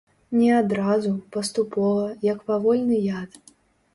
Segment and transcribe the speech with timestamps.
[0.37, 3.37] Не адразу, паступова, як павольны яд.